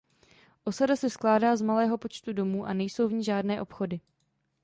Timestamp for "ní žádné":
3.13-3.61